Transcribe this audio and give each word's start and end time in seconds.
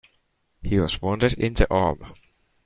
He 0.63 0.79
was 0.79 0.99
wounded 0.99 1.33
in 1.35 1.53
the 1.53 1.71
arm. 1.71 2.13